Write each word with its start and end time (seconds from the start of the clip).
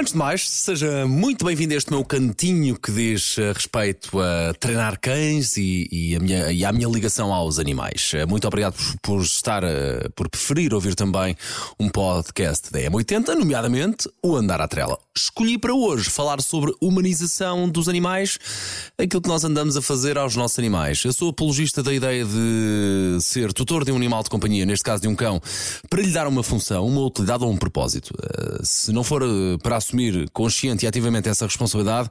Antes 0.00 0.14
de 0.14 0.18
mais, 0.18 0.48
seja 0.48 1.06
muito 1.06 1.44
bem-vindo 1.44 1.74
a 1.74 1.76
este 1.76 1.90
meu 1.90 2.02
cantinho 2.02 2.74
que 2.74 2.90
diz 2.90 3.36
uh, 3.36 3.52
respeito 3.52 4.18
a 4.18 4.54
treinar 4.54 4.98
cães 4.98 5.58
e, 5.58 5.86
e, 5.92 6.16
a 6.16 6.20
minha, 6.20 6.50
e 6.50 6.64
à 6.64 6.72
minha 6.72 6.88
ligação 6.88 7.34
aos 7.34 7.58
animais. 7.58 8.14
Uh, 8.14 8.26
muito 8.26 8.48
obrigado 8.48 8.72
por, 8.72 8.98
por 9.02 9.20
estar, 9.20 9.62
uh, 9.62 10.10
por 10.16 10.30
preferir 10.30 10.72
ouvir 10.72 10.94
também 10.94 11.36
um 11.78 11.90
podcast 11.90 12.72
da 12.72 12.80
M80, 12.80 13.34
nomeadamente 13.34 14.08
o 14.22 14.36
Andar 14.36 14.62
à 14.62 14.66
Trela. 14.66 14.98
Escolhi 15.16 15.58
para 15.58 15.74
hoje 15.74 16.08
falar 16.08 16.40
sobre 16.40 16.72
humanização 16.80 17.68
dos 17.68 17.88
animais, 17.88 18.38
aquilo 18.96 19.20
que 19.20 19.28
nós 19.28 19.42
andamos 19.42 19.76
a 19.76 19.82
fazer 19.82 20.16
aos 20.16 20.36
nossos 20.36 20.56
animais. 20.58 21.02
Eu 21.04 21.12
sou 21.12 21.30
apologista 21.30 21.82
da 21.82 21.92
ideia 21.92 22.24
de 22.24 23.18
ser 23.20 23.52
tutor 23.52 23.84
de 23.84 23.90
um 23.90 23.96
animal 23.96 24.22
de 24.22 24.30
companhia, 24.30 24.64
neste 24.64 24.84
caso 24.84 25.02
de 25.02 25.08
um 25.08 25.16
cão, 25.16 25.42
para 25.90 26.00
lhe 26.00 26.12
dar 26.12 26.28
uma 26.28 26.44
função, 26.44 26.86
uma 26.86 27.00
utilidade 27.00 27.42
ou 27.42 27.50
um 27.50 27.56
propósito. 27.56 28.14
Se 28.62 28.92
não 28.92 29.02
for 29.02 29.22
para 29.60 29.76
assumir 29.76 30.30
consciente 30.30 30.84
e 30.84 30.88
ativamente 30.88 31.28
essa 31.28 31.44
responsabilidade 31.44 32.08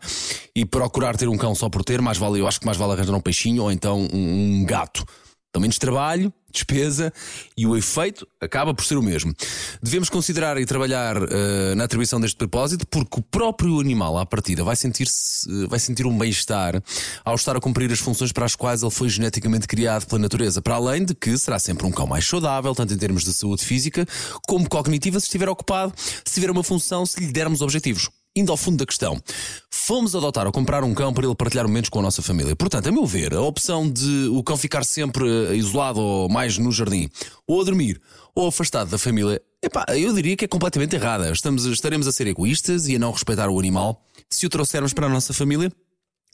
e 0.53 0.65
procurar 0.65 1.15
ter 1.15 1.29
um 1.29 1.37
cão 1.37 1.55
só 1.55 1.69
por 1.69 1.85
ter, 1.85 2.01
mais 2.01 2.17
vale, 2.17 2.41
eu 2.41 2.47
acho 2.47 2.59
que 2.59 2.65
mais 2.65 2.77
vale 2.77 2.91
arranjar 2.91 3.15
um 3.15 3.21
peixinho 3.21 3.63
ou 3.63 3.71
então 3.71 4.09
um, 4.11 4.65
gato. 4.65 5.05
Dão 5.53 5.61
menos 5.61 5.77
trabalho, 5.77 6.33
despesa 6.51 7.13
e 7.55 7.65
o 7.65 7.75
efeito 7.75 8.27
acaba 8.39 8.73
por 8.73 8.83
ser 8.83 8.97
o 8.97 9.03
mesmo. 9.03 9.33
Devemos 9.81 10.09
considerar 10.09 10.59
e 10.59 10.65
trabalhar 10.65 11.17
uh, 11.17 11.75
na 11.75 11.83
atribuição 11.83 12.19
deste 12.19 12.37
propósito 12.37 12.85
porque 12.87 13.19
o 13.19 13.23
próprio 13.23 13.79
animal, 13.79 14.17
à 14.17 14.25
partida, 14.25 14.63
vai 14.63 14.75
sentir, 14.75 15.07
uh, 15.07 15.67
vai 15.67 15.79
sentir 15.79 16.05
um 16.05 16.17
bem-estar 16.17 16.81
ao 17.23 17.35
estar 17.35 17.55
a 17.55 17.59
cumprir 17.59 17.91
as 17.91 17.99
funções 17.99 18.31
para 18.31 18.45
as 18.45 18.55
quais 18.55 18.81
ele 18.81 18.91
foi 18.91 19.09
geneticamente 19.09 19.67
criado 19.67 20.05
pela 20.05 20.19
natureza. 20.19 20.61
Para 20.61 20.75
além 20.75 21.05
de 21.05 21.13
que 21.13 21.37
será 21.37 21.59
sempre 21.59 21.85
um 21.85 21.91
cão 21.91 22.07
mais 22.07 22.25
saudável, 22.25 22.73
tanto 22.75 22.93
em 22.93 22.97
termos 22.97 23.23
de 23.23 23.33
saúde 23.33 23.63
física 23.63 24.05
como 24.47 24.67
cognitiva, 24.67 25.19
se 25.19 25.25
estiver 25.25 25.49
ocupado, 25.49 25.93
se 25.97 26.33
tiver 26.33 26.51
uma 26.51 26.63
função, 26.63 27.05
se 27.05 27.19
lhe 27.19 27.31
dermos 27.31 27.61
objetivos 27.61 28.09
indo 28.39 28.51
ao 28.51 28.57
fundo 28.57 28.77
da 28.77 28.85
questão, 28.85 29.21
fomos 29.69 30.15
adotar 30.15 30.45
ou 30.45 30.51
comprar 30.51 30.83
um 30.83 30.93
cão 30.93 31.13
para 31.13 31.25
ele 31.25 31.35
partilhar 31.35 31.67
momentos 31.67 31.89
com 31.89 31.99
a 31.99 32.01
nossa 32.01 32.21
família. 32.21 32.55
Portanto, 32.55 32.87
a 32.87 32.91
meu 32.91 33.05
ver, 33.05 33.33
a 33.33 33.41
opção 33.41 33.89
de 33.89 34.27
o 34.31 34.43
cão 34.43 34.57
ficar 34.57 34.83
sempre 34.83 35.27
eh, 35.27 35.55
isolado 35.55 35.99
ou 35.99 36.29
mais 36.29 36.57
no 36.57 36.71
jardim, 36.71 37.09
ou 37.45 37.61
a 37.61 37.63
dormir, 37.63 38.01
ou 38.33 38.47
afastado 38.47 38.89
da 38.89 38.97
família, 38.97 39.41
epá, 39.63 39.85
eu 39.89 40.13
diria 40.13 40.35
que 40.35 40.45
é 40.45 40.47
completamente 40.47 40.95
errada. 40.95 41.31
Estamos, 41.31 41.65
estaremos 41.65 42.07
a 42.07 42.11
ser 42.11 42.27
egoístas 42.27 42.87
e 42.87 42.95
a 42.95 42.99
não 42.99 43.11
respeitar 43.11 43.49
o 43.49 43.59
animal 43.59 44.03
se 44.29 44.45
o 44.45 44.49
trouxermos 44.49 44.93
para 44.93 45.07
a 45.07 45.09
nossa 45.09 45.33
família 45.33 45.71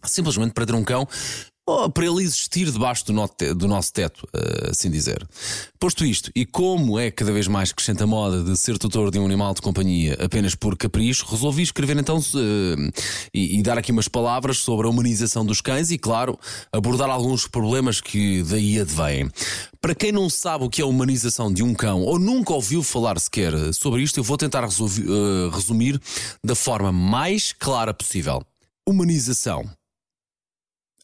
simplesmente 0.08 0.54
para 0.54 0.66
ter 0.66 0.76
um 0.76 0.84
cão 0.84 1.08
ou 1.68 1.90
para 1.90 2.06
ele 2.06 2.22
existir 2.22 2.70
debaixo 2.70 3.06
do, 3.06 3.68
nosso 3.68 3.92
teto, 3.92 4.28
eh, 4.34 4.70
assim 4.70 4.90
dizer. 4.90 5.28
Posto 5.80 6.06
isto, 6.06 6.32
e 6.36 6.46
como 6.46 7.00
é 7.00 7.10
cada 7.10 7.32
vez 7.32 7.48
mais 7.48 7.72
crescente 7.72 8.04
a 8.04 8.08
moda 8.08 8.44
de 8.44 8.56
ser 8.56 8.78
tutor 8.78 9.10
de 9.10 9.18
um 9.18 9.26
animal 9.26 9.54
de 9.54 9.62
companhia 9.62 10.16
apenas 10.24 10.54
por 10.54 10.78
capricho, 10.78 11.26
resolvi 11.26 11.64
escrever 11.64 11.98
então 11.98 12.18
uh, 12.18 12.92
e, 13.34 13.58
e, 13.58 13.64
dar 13.64 13.80
aqui 13.80 13.92
umas 13.92 14.08
palavras 14.08 14.60
sobre 14.60 14.86
a 14.86 14.90
humanização 14.90 15.44
dos 15.44 15.60
cães 15.60 15.90
e, 15.90 15.98
claro, 15.98 16.40
abordar 16.72 17.10
alguns 17.10 17.48
problemas 17.48 18.00
que 18.00 18.44
daí 18.44 18.80
advêm. 18.80 19.30
Para 19.82 19.96
quem 19.96 20.12
não 20.12 20.30
sabe 20.30 20.66
o 20.66 20.70
que 20.70 20.82
é 20.82 20.84
a 20.84 20.88
humanização 20.88 21.52
de 21.52 21.64
um 21.64 21.74
cão 21.74 22.04
ou 22.04 22.20
nunca 22.20 22.54
ouviu 22.54 22.84
falar 22.84 23.20
sequer 23.20 23.54
sobre 23.74 24.04
isto, 24.04 24.20
eu 24.20 24.24
vou 24.24 24.38
tentar 24.38 24.68
resumir 25.52 26.00
da 26.44 26.56
forma 26.56 26.92
mais 26.92 27.54
clara 27.54 27.94
possível. 27.94 28.44
Humanização 28.88 29.68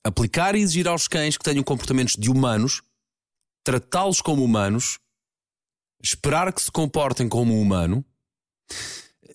aplicar 0.03 0.55
e 0.55 0.61
exigir 0.61 0.87
aos 0.87 1.07
cães 1.07 1.37
que 1.37 1.43
tenham 1.43 1.63
comportamentos 1.63 2.15
de 2.15 2.29
humanos, 2.29 2.81
tratá-los 3.63 4.21
como 4.21 4.43
humanos, 4.43 4.99
esperar 6.01 6.51
que 6.51 6.61
se 6.61 6.71
comportem 6.71 7.29
como 7.29 7.59
humano. 7.59 8.03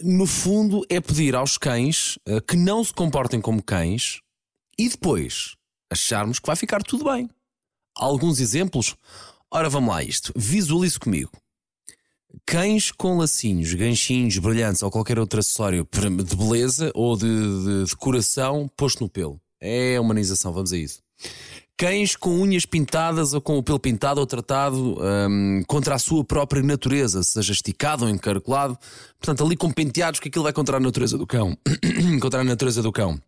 No 0.00 0.26
fundo, 0.26 0.84
é 0.90 1.00
pedir 1.00 1.34
aos 1.34 1.56
cães 1.56 2.16
uh, 2.28 2.40
que 2.46 2.56
não 2.56 2.84
se 2.84 2.92
comportem 2.92 3.40
como 3.40 3.62
cães 3.62 4.20
e 4.78 4.88
depois 4.88 5.56
acharmos 5.90 6.38
que 6.38 6.46
vai 6.46 6.56
ficar 6.56 6.82
tudo 6.82 7.04
bem. 7.04 7.30
Alguns 7.96 8.40
exemplos? 8.40 8.94
Ora, 9.50 9.70
vamos 9.70 9.94
lá 9.94 10.02
isto. 10.02 10.32
Visualize 10.36 10.98
comigo. 10.98 11.30
Cães 12.44 12.92
com 12.92 13.16
lacinhos, 13.16 13.72
ganchinhos, 13.72 14.36
brilhantes 14.36 14.82
ou 14.82 14.90
qualquer 14.90 15.18
outro 15.18 15.40
acessório 15.40 15.88
de 15.90 16.36
beleza 16.36 16.90
ou 16.94 17.16
de, 17.16 17.24
de 17.26 17.84
decoração 17.90 18.68
posto 18.76 19.02
no 19.02 19.08
pelo. 19.08 19.40
É 19.60 19.98
humanização, 19.98 20.52
vamos 20.52 20.72
a 20.72 20.76
isso. 20.76 21.00
Cães 21.78 22.16
com 22.16 22.30
unhas 22.40 22.64
pintadas 22.64 23.34
ou 23.34 23.40
com 23.40 23.58
o 23.58 23.62
pelo 23.62 23.78
pintado 23.78 24.18
ou 24.18 24.26
tratado 24.26 24.98
um, 24.98 25.62
contra 25.66 25.94
a 25.94 25.98
sua 25.98 26.24
própria 26.24 26.62
natureza, 26.62 27.22
seja 27.22 27.52
esticado 27.52 28.06
ou 28.06 28.10
encaracolado. 28.10 28.78
Portanto, 29.20 29.44
ali 29.44 29.56
com 29.56 29.70
penteados, 29.70 30.18
que 30.18 30.28
aquilo 30.28 30.44
vai 30.44 30.54
contra 30.54 30.78
a 30.78 30.80
natureza 30.80 31.18
do 31.18 31.26
cão. 31.26 31.56
contra 32.20 32.40
a 32.40 32.44
natureza 32.44 32.82
do 32.82 32.90
cão. 32.90 33.20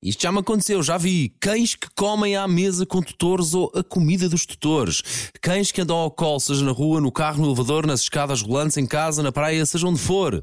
Isto 0.00 0.22
já 0.22 0.30
me 0.30 0.38
aconteceu, 0.38 0.80
já 0.80 0.96
vi. 0.96 1.34
Cães 1.40 1.74
que 1.74 1.88
comem 1.96 2.36
à 2.36 2.46
mesa 2.46 2.86
com 2.86 3.02
tutores 3.02 3.52
ou 3.52 3.70
a 3.74 3.82
comida 3.82 4.28
dos 4.28 4.46
tutores. 4.46 5.02
Cães 5.42 5.72
que 5.72 5.80
andam 5.80 5.96
ao 5.96 6.10
colo, 6.10 6.38
seja 6.38 6.64
na 6.64 6.70
rua, 6.70 7.00
no 7.00 7.10
carro, 7.10 7.42
no 7.42 7.48
elevador, 7.48 7.84
nas 7.84 8.02
escadas 8.02 8.40
rolantes, 8.40 8.76
em 8.76 8.86
casa, 8.86 9.24
na 9.24 9.32
praia, 9.32 9.66
seja 9.66 9.88
onde 9.88 9.98
for. 9.98 10.40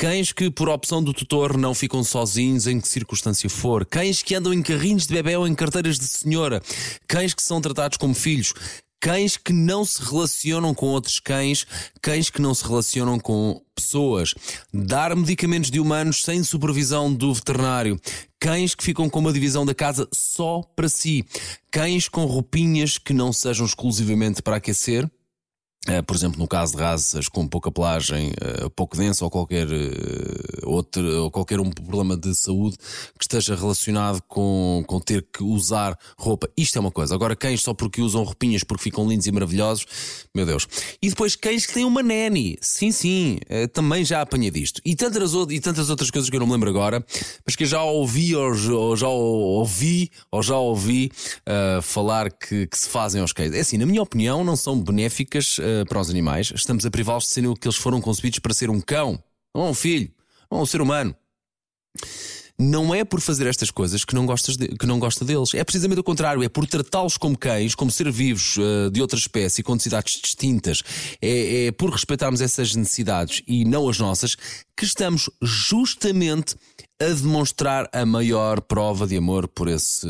Cães 0.00 0.32
que, 0.32 0.50
por 0.50 0.70
opção 0.70 1.04
do 1.04 1.12
tutor, 1.12 1.58
não 1.58 1.74
ficam 1.74 2.02
sozinhos 2.02 2.66
em 2.66 2.80
que 2.80 2.88
circunstância 2.88 3.50
for. 3.50 3.84
Cães 3.84 4.22
que 4.22 4.34
andam 4.34 4.50
em 4.50 4.62
carrinhos 4.62 5.06
de 5.06 5.12
bebê 5.12 5.36
ou 5.36 5.46
em 5.46 5.54
carteiras 5.54 5.98
de 5.98 6.06
senhora. 6.06 6.62
Cães 7.06 7.34
que 7.34 7.42
são 7.42 7.60
tratados 7.60 7.98
como 7.98 8.14
filhos. 8.14 8.54
Cães 8.98 9.36
que 9.36 9.52
não 9.52 9.84
se 9.84 10.02
relacionam 10.02 10.72
com 10.72 10.86
outros 10.86 11.20
cães, 11.20 11.66
cães 12.00 12.30
que 12.30 12.40
não 12.40 12.54
se 12.54 12.64
relacionam 12.66 13.20
com 13.20 13.60
pessoas, 13.74 14.34
dar 14.72 15.14
medicamentos 15.14 15.70
de 15.70 15.78
humanos 15.78 16.22
sem 16.22 16.42
supervisão 16.42 17.12
do 17.12 17.34
veterinário, 17.34 18.00
cães 18.38 18.74
que 18.74 18.84
ficam 18.84 19.08
com 19.08 19.18
uma 19.18 19.32
divisão 19.34 19.66
da 19.66 19.74
casa 19.74 20.08
só 20.14 20.62
para 20.74 20.88
si, 20.88 21.26
cães 21.70 22.08
com 22.08 22.24
roupinhas 22.24 22.96
que 22.96 23.12
não 23.12 23.34
sejam 23.34 23.66
exclusivamente 23.66 24.40
para 24.40 24.56
aquecer 24.56 25.06
por 26.06 26.14
exemplo, 26.14 26.38
no 26.38 26.46
caso 26.46 26.76
de 26.76 26.82
raças 26.82 27.26
com 27.26 27.48
pouca 27.48 27.72
pelagem, 27.72 28.32
uh, 28.32 28.68
pouco 28.68 28.98
densa 28.98 29.24
ou 29.24 29.30
qualquer 29.30 29.66
uh, 29.66 30.68
outro 30.68 31.22
ou 31.22 31.30
qualquer 31.30 31.58
um 31.58 31.70
problema 31.70 32.18
de 32.18 32.34
saúde 32.34 32.76
que 33.18 33.24
esteja 33.24 33.54
relacionado 33.54 34.22
com, 34.28 34.84
com 34.86 35.00
ter 35.00 35.26
que 35.32 35.42
usar 35.42 35.98
roupa. 36.18 36.50
Isto 36.54 36.76
é 36.76 36.80
uma 36.80 36.90
coisa. 36.90 37.14
Agora, 37.14 37.34
cães 37.34 37.62
só 37.62 37.72
porque 37.72 38.02
usam 38.02 38.22
roupinhas 38.22 38.62
porque 38.62 38.84
ficam 38.84 39.08
lindos 39.08 39.26
e 39.26 39.32
maravilhosos, 39.32 39.86
meu 40.34 40.44
Deus. 40.44 40.68
E 41.00 41.08
depois 41.08 41.34
cães 41.34 41.64
que 41.64 41.72
têm 41.72 41.86
uma 41.86 42.02
neni. 42.02 42.58
Sim, 42.60 42.92
sim, 42.92 43.38
também 43.72 44.04
já 44.04 44.20
apanhei 44.20 44.50
disto. 44.50 44.82
E 44.84 44.94
tantas, 44.94 45.32
e 45.48 45.60
tantas 45.60 45.88
outras 45.88 46.10
coisas 46.10 46.28
que 46.28 46.36
eu 46.36 46.40
não 46.40 46.46
me 46.46 46.52
lembro 46.52 46.68
agora, 46.68 47.04
mas 47.44 47.56
que 47.56 47.64
eu 47.64 47.68
já 47.68 47.82
ouvi 47.82 48.36
ou, 48.36 48.96
já 48.96 49.08
ouvi 49.08 50.10
ou 50.30 50.42
já 50.42 50.56
ouvi 50.58 51.10
falar 51.82 52.30
que, 52.30 52.66
que 52.66 52.78
se 52.78 52.88
fazem 52.88 53.22
aos 53.22 53.32
cães. 53.32 53.52
É 53.54 53.60
assim, 53.60 53.78
na 53.78 53.86
minha 53.86 54.02
opinião, 54.02 54.44
não 54.44 54.56
são 54.56 54.78
benéficas 54.78 55.58
uh, 55.82 55.86
para 55.86 56.00
os 56.00 56.10
animais, 56.10 56.52
estamos 56.54 56.84
a 56.84 56.90
privá-los 56.90 57.24
de 57.24 57.30
serem 57.30 57.50
o 57.50 57.54
que 57.54 57.66
eles 57.66 57.76
foram 57.76 58.00
concebidos 58.00 58.38
para 58.38 58.54
ser 58.54 58.70
um 58.70 58.80
cão, 58.80 59.22
ou 59.54 59.68
um 59.68 59.74
filho, 59.74 60.10
ou 60.48 60.62
um 60.62 60.66
ser 60.66 60.80
humano. 60.80 61.14
Não 62.58 62.94
é 62.94 63.04
por 63.04 63.22
fazer 63.22 63.46
estas 63.46 63.70
coisas 63.70 64.04
que 64.04 64.14
não, 64.14 64.26
gostas 64.26 64.54
de, 64.54 64.68
que 64.68 64.86
não 64.86 64.98
gosta 64.98 65.24
deles. 65.24 65.54
É 65.54 65.64
precisamente 65.64 65.98
o 65.98 66.04
contrário. 66.04 66.42
É 66.42 66.48
por 66.48 66.66
tratá-los 66.66 67.16
como 67.16 67.36
cães, 67.36 67.74
como 67.74 67.90
seres 67.90 68.14
vivos 68.14 68.58
uh, 68.58 68.90
de 68.90 69.00
outra 69.00 69.18
espécie, 69.18 69.62
com 69.62 69.72
necessidades 69.72 70.20
distintas. 70.20 70.82
É, 71.22 71.66
é 71.66 71.72
por 71.72 71.88
respeitarmos 71.88 72.42
essas 72.42 72.74
necessidades 72.74 73.42
e 73.46 73.64
não 73.64 73.88
as 73.88 73.98
nossas, 73.98 74.36
que 74.76 74.84
estamos 74.84 75.30
justamente 75.40 76.54
a 77.00 77.06
demonstrar 77.06 77.88
a 77.94 78.04
maior 78.04 78.60
prova 78.60 79.06
de 79.06 79.16
amor 79.16 79.48
por 79.48 79.66
esse, 79.66 80.06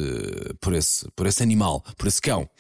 por 0.61 0.75
esse, 0.75 1.07
por 1.15 1.27
esse 1.27 1.45
animal, 1.45 1.85
por 1.97 2.09
esse 2.09 2.21
cão. 2.21 2.51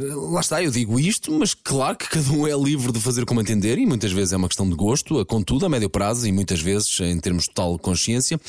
Lá 0.00 0.40
está, 0.40 0.62
eu 0.62 0.70
digo 0.70 1.00
isto, 1.00 1.32
mas 1.32 1.54
claro 1.54 1.96
que 1.96 2.08
cada 2.08 2.30
um 2.30 2.46
é 2.46 2.56
livre 2.56 2.92
de 2.92 3.00
fazer 3.00 3.24
como 3.24 3.40
entender 3.40 3.78
e 3.78 3.84
muitas 3.84 4.12
vezes 4.12 4.32
é 4.32 4.36
uma 4.36 4.46
questão 4.46 4.68
de 4.68 4.76
gosto, 4.76 5.26
contudo, 5.26 5.66
a 5.66 5.68
médio 5.68 5.90
prazo 5.90 6.24
e 6.28 6.30
muitas 6.30 6.60
vezes 6.60 7.00
em 7.00 7.18
termos 7.18 7.44
de 7.44 7.48
total 7.48 7.76
consciência. 7.80 8.40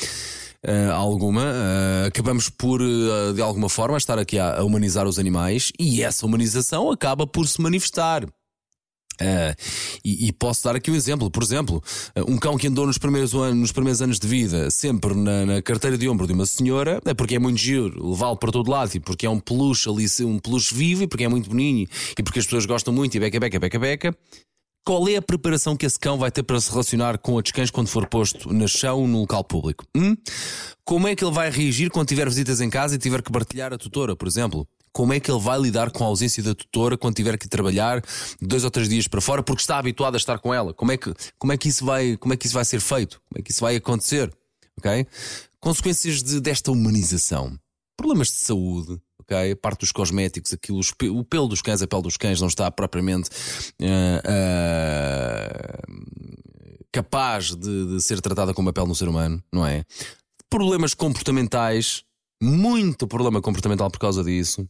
Uh, 0.64 0.92
alguma, 0.94 1.42
uh, 1.42 2.08
acabamos 2.08 2.50
por, 2.50 2.84
uh, 2.84 3.34
de 3.34 3.42
alguma 3.42 3.68
forma, 3.68 3.98
estar 3.98 4.20
aqui 4.20 4.38
a 4.38 4.62
humanizar 4.64 5.08
os 5.08 5.18
animais 5.18 5.72
e 5.80 6.04
essa 6.04 6.24
humanização 6.24 6.92
acaba 6.92 7.26
por 7.26 7.48
se 7.48 7.60
manifestar. 7.60 8.28
Uh, 9.22 9.54
e, 10.04 10.28
e, 10.28 10.32
posso 10.32 10.64
dar 10.64 10.76
aqui 10.76 10.90
um 10.90 10.96
exemplo. 10.96 11.30
Por 11.30 11.44
exemplo, 11.44 11.84
uh, 12.16 12.32
um 12.32 12.38
cão 12.38 12.58
que 12.58 12.68
andou 12.68 12.88
nos 12.88 12.98
primeiros, 12.98 13.34
anos, 13.34 13.58
nos 13.58 13.72
primeiros 13.72 14.02
anos 14.02 14.18
de 14.18 14.28
vida 14.28 14.72
sempre 14.72 15.14
na, 15.14 15.46
na, 15.46 15.62
carteira 15.62 15.98
de 15.98 16.08
ombro 16.08 16.26
de 16.26 16.34
uma 16.34 16.46
senhora, 16.46 17.02
é 17.06 17.14
porque 17.14 17.36
é 17.36 17.40
muito 17.40 17.58
giro 17.58 18.12
levá-lo 18.12 18.38
para 18.38 18.52
todo 18.52 18.72
lado 18.72 18.96
e 18.96 19.00
porque 19.00 19.26
é 19.26 19.30
um 19.30 19.40
peluche 19.40 19.90
ali, 19.90 20.06
um 20.26 20.40
peluche 20.40 20.74
vivo 20.74 21.04
e 21.04 21.08
porque 21.08 21.26
é 21.26 21.28
muito 21.28 21.50
boninho 21.50 21.88
e 22.18 22.24
porque 22.24 22.40
as 22.40 22.46
pessoas 22.46 22.66
gostam 22.66 22.94
muito 22.94 23.16
e 23.16 23.20
beca, 23.20 23.40
beca, 23.40 23.60
beca, 23.60 23.80
beca. 23.80 24.18
Qual 24.86 25.08
é 25.08 25.18
a 25.18 25.22
preparação 25.22 25.76
que 25.76 25.86
esse 25.86 26.00
cão 26.00 26.18
vai 26.18 26.32
ter 26.32 26.42
para 26.42 26.60
se 26.60 26.72
relacionar 26.72 27.18
com 27.18 27.34
outros 27.34 27.52
cães 27.52 27.70
quando 27.70 27.90
for 27.90 28.08
posto 28.08 28.52
no 28.52 28.68
chão 28.68 29.06
no 29.06 29.20
local 29.20 29.44
público? 29.44 29.86
Hum? 29.96 30.16
Como 30.84 31.08
é 31.08 31.16
que 31.16 31.24
ele 31.24 31.34
vai 31.34 31.52
reagir 31.52 31.92
quando 31.92 32.08
tiver 32.08 32.28
visitas 32.28 32.60
em 32.62 32.70
casa 32.70 32.96
e 32.96 32.98
tiver 32.98 33.22
que 33.22 33.32
partilhar 33.32 33.72
a 33.72 33.78
tutora, 33.78 34.16
por 34.16 34.28
exemplo? 34.28 34.68
Como 34.92 35.14
é 35.14 35.20
que 35.20 35.32
ele 35.32 35.40
vai 35.40 35.60
lidar 35.60 35.92
com 35.92 36.04
a 36.04 36.08
ausência 36.08 36.42
da 36.44 36.56
tutora 36.56 36.98
quando 36.98 37.16
tiver 37.16 37.38
que 37.38 37.48
trabalhar 37.48 38.04
dois 38.42 38.64
ou 38.64 38.72
três 38.72 38.90
dias 38.90 39.08
para 39.08 39.22
fora 39.22 39.44
porque 39.44 39.62
está 39.62 39.78
habituado 39.78 40.16
a 40.16 40.18
estar 40.18 40.40
com 40.40 40.54
ela? 40.54 40.74
Como 40.74 40.92
é 40.92 40.98
que, 40.98 41.14
como 41.38 41.54
é 41.54 41.58
que, 41.58 41.70
isso, 41.70 41.86
vai, 41.86 42.18
como 42.18 42.34
é 42.34 42.38
que 42.38 42.46
isso 42.46 42.56
vai 42.56 42.66
ser 42.66 42.80
feito? 42.80 43.22
Como 43.30 43.40
é 43.40 43.42
que 43.42 43.52
isso 43.52 43.62
vai 43.62 43.76
acontecer? 43.76 44.34
Okay? 44.78 45.06
Consequências 45.60 46.24
de, 46.24 46.40
desta 46.40 46.72
humanização. 46.72 47.58
Problemas 47.98 48.30
de 48.30 48.36
saúde, 48.36 49.00
ok? 49.20 49.52
A 49.52 49.56
parte 49.56 49.82
dos 49.82 49.92
cosméticos, 49.92 50.54
aquilo, 50.54 50.80
o 51.12 51.24
pelo 51.24 51.48
dos 51.48 51.62
cães, 51.62 51.82
a 51.82 51.88
pele 51.88 52.02
dos 52.02 52.16
cães 52.18 52.40
não 52.40 52.48
está 52.48 52.72
propriamente 52.72 53.30
uh, 53.82 54.22
uh, 54.26 55.84
capaz 56.92 57.54
de, 57.56 57.96
de, 57.96 58.02
ser 58.02 58.22
tratada 58.22 58.54
como 58.54 58.70
a 58.70 58.74
pele 58.74 58.88
no 58.88 58.96
ser 58.96 59.10
humano, 59.10 59.44
não 59.52 59.66
é? 59.66 59.84
Problemas 60.50 60.94
comportamentais, 60.94 62.04
muito 62.42 63.06
problema 63.06 63.42
comportamental 63.42 63.92
por 63.92 64.00
causa 64.00 64.24
disso 64.24 64.66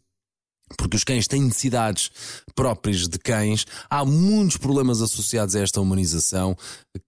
porque 0.78 0.96
os 0.96 1.04
cães 1.04 1.28
têm 1.28 1.42
necessidades 1.42 2.12
próprias 2.56 3.08
de 3.08 3.18
cães. 3.18 3.66
Há 3.90 4.06
muitos 4.06 4.58
problemas 4.58 5.02
associados 5.02 5.56
a 5.56 5.62
esta 5.62 5.82
humanização 5.82 6.56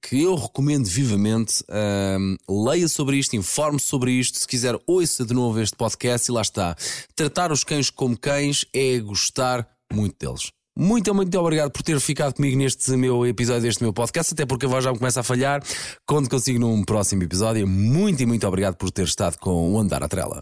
que 0.01 0.21
eu 0.21 0.35
recomendo 0.35 0.85
vivamente. 0.85 1.63
Leia 2.49 2.87
sobre 2.87 3.17
isto, 3.17 3.35
informe-se 3.35 3.85
sobre 3.85 4.11
isto. 4.11 4.39
Se 4.39 4.47
quiser, 4.47 4.77
ouça 4.87 5.25
de 5.25 5.33
novo 5.33 5.59
este 5.59 5.75
podcast 5.75 6.29
e 6.29 6.33
lá 6.33 6.41
está. 6.41 6.75
Tratar 7.15 7.51
os 7.51 7.63
cães 7.63 7.89
como 7.89 8.17
cães 8.17 8.65
é 8.73 8.99
gostar 8.99 9.67
muito 9.91 10.15
deles. 10.19 10.51
Muito, 10.77 11.13
muito 11.13 11.37
obrigado 11.37 11.69
por 11.69 11.83
ter 11.83 11.99
ficado 11.99 12.33
comigo 12.33 12.57
neste 12.57 12.89
meu 12.91 13.25
episódio 13.25 13.63
deste 13.63 13.83
meu 13.83 13.91
podcast, 13.91 14.33
até 14.33 14.45
porque 14.45 14.65
a 14.65 14.69
voz 14.69 14.83
já 14.83 14.91
me 14.91 14.97
começa 14.97 15.19
a 15.19 15.23
falhar. 15.23 15.61
Conto 16.07 16.29
consigo 16.29 16.59
num 16.59 16.81
próximo 16.83 17.21
episódio. 17.23 17.67
Muito 17.67 18.23
e 18.23 18.25
muito 18.25 18.47
obrigado 18.47 18.77
por 18.77 18.89
ter 18.89 19.03
estado 19.03 19.37
com 19.37 19.73
o. 19.73 19.77
Andar 19.77 20.01
à 20.01 20.07
Trela. 20.07 20.41